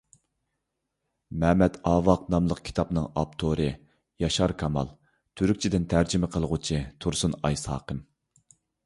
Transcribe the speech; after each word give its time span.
«مەمەت 1.41 1.75
ئاۋاق» 1.89 2.23
ناملىق 2.35 2.61
كىتابنىڭ 2.69 3.05
ئاپتورى: 3.23 3.67
ياشار 4.23 4.53
كامال؛ 4.63 4.89
تۈركچىدىن 5.43 5.87
تەرجىمە 5.93 6.31
قىلغۇچى: 6.37 6.81
تۇرسۇنئاي 7.05 7.61
ساقىم 7.67 8.01